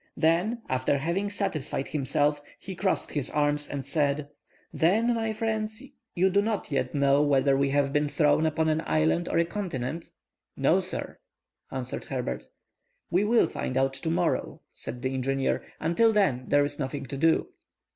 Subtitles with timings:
[0.17, 4.29] Then, after having satisfied himself, he crossed his arms and said:—
[4.73, 5.79] "Then, my friends,
[6.15, 9.45] you do not yet know whether we have been thrown upon an island or a
[9.45, 10.07] continent?"
[10.57, 11.19] "No sir,"
[11.69, 12.47] answered Herbert.
[13.11, 15.61] "We will find out to morrow," said the engineer.
[15.79, 17.49] "Until then there is nothing to do."